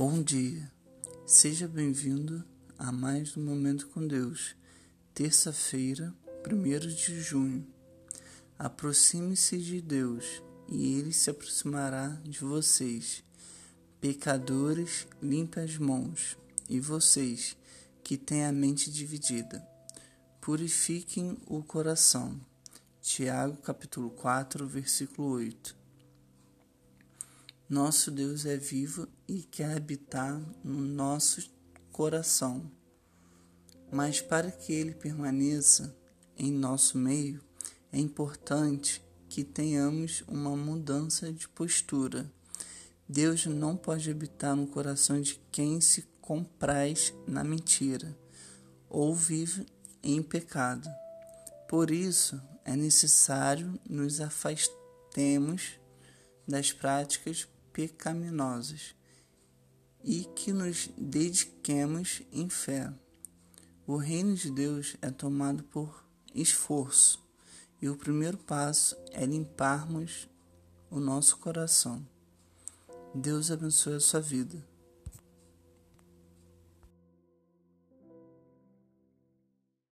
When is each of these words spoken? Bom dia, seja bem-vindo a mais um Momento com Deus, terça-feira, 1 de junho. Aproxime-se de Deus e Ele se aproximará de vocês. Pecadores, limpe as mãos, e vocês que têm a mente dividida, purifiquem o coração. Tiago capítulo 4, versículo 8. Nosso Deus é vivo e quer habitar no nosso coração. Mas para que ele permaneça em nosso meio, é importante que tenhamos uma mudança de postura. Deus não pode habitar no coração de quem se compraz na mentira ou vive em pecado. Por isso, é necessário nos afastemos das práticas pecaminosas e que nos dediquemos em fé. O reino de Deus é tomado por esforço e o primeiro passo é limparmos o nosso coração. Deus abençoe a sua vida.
Bom 0.00 0.22
dia, 0.22 0.70
seja 1.26 1.66
bem-vindo 1.66 2.44
a 2.78 2.92
mais 2.92 3.36
um 3.36 3.44
Momento 3.44 3.88
com 3.88 4.06
Deus, 4.06 4.54
terça-feira, 5.12 6.14
1 6.46 6.78
de 6.94 7.20
junho. 7.20 7.66
Aproxime-se 8.56 9.58
de 9.58 9.80
Deus 9.80 10.40
e 10.68 10.94
Ele 10.94 11.12
se 11.12 11.30
aproximará 11.30 12.10
de 12.22 12.38
vocês. 12.38 13.24
Pecadores, 14.00 15.04
limpe 15.20 15.58
as 15.58 15.76
mãos, 15.76 16.38
e 16.68 16.78
vocês 16.78 17.56
que 18.04 18.16
têm 18.16 18.44
a 18.44 18.52
mente 18.52 18.92
dividida, 18.92 19.66
purifiquem 20.40 21.36
o 21.44 21.60
coração. 21.60 22.40
Tiago 23.02 23.56
capítulo 23.56 24.10
4, 24.10 24.64
versículo 24.64 25.30
8. 25.30 25.77
Nosso 27.68 28.10
Deus 28.10 28.46
é 28.46 28.56
vivo 28.56 29.06
e 29.28 29.42
quer 29.42 29.76
habitar 29.76 30.40
no 30.64 30.80
nosso 30.80 31.50
coração. 31.92 32.72
Mas 33.92 34.22
para 34.22 34.50
que 34.50 34.72
ele 34.72 34.94
permaneça 34.94 35.94
em 36.38 36.50
nosso 36.50 36.96
meio, 36.96 37.42
é 37.92 37.98
importante 37.98 39.04
que 39.28 39.44
tenhamos 39.44 40.24
uma 40.26 40.56
mudança 40.56 41.30
de 41.30 41.46
postura. 41.46 42.32
Deus 43.06 43.44
não 43.44 43.76
pode 43.76 44.10
habitar 44.10 44.56
no 44.56 44.66
coração 44.66 45.20
de 45.20 45.38
quem 45.52 45.78
se 45.78 46.08
compraz 46.22 47.12
na 47.26 47.44
mentira 47.44 48.16
ou 48.88 49.14
vive 49.14 49.66
em 50.02 50.22
pecado. 50.22 50.88
Por 51.68 51.90
isso, 51.90 52.40
é 52.64 52.74
necessário 52.74 53.78
nos 53.86 54.22
afastemos 54.22 55.72
das 56.46 56.72
práticas 56.72 57.46
pecaminosas 57.72 58.94
e 60.04 60.24
que 60.24 60.52
nos 60.52 60.90
dediquemos 60.96 62.22
em 62.32 62.48
fé. 62.48 62.92
O 63.86 63.96
reino 63.96 64.34
de 64.34 64.50
Deus 64.50 64.96
é 65.00 65.10
tomado 65.10 65.62
por 65.64 66.04
esforço 66.34 67.26
e 67.80 67.88
o 67.88 67.96
primeiro 67.96 68.36
passo 68.38 68.96
é 69.12 69.24
limparmos 69.24 70.28
o 70.90 71.00
nosso 71.00 71.38
coração. 71.38 72.06
Deus 73.14 73.50
abençoe 73.50 73.94
a 73.94 74.00
sua 74.00 74.20
vida. 74.20 74.62